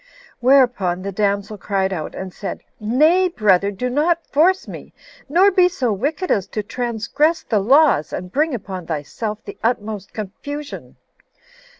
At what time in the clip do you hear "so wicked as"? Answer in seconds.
5.69-6.47